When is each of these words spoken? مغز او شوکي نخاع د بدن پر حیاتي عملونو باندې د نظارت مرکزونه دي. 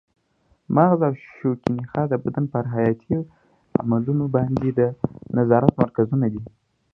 مغز 0.75 0.99
او 1.07 1.13
شوکي 1.35 1.69
نخاع 1.77 2.05
د 2.09 2.13
بدن 2.23 2.45
پر 2.53 2.63
حیاتي 2.73 3.15
عملونو 3.81 4.25
باندې 4.35 4.67
د 4.79 4.81
نظارت 5.37 5.73
مرکزونه 5.81 6.25
دي. 6.33 6.43